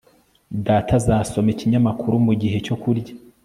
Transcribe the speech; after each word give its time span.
data 0.65 0.91
azasoma 0.99 1.49
ikinyamakuru 1.53 2.15
mugihe 2.27 2.57
cyo 2.65 2.75
kurya. 2.81 3.13